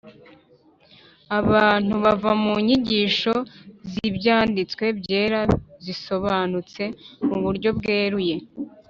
abantu 1.39 1.93
bava 2.03 2.31
mu 2.43 2.53
nyigisho 2.65 3.33
z’ibyanditswe 3.91 4.83
byera 4.99 5.41
zisobanutse 5.83 6.83
mu 7.27 7.37
buryo 7.43 7.69
bweruye, 7.77 8.35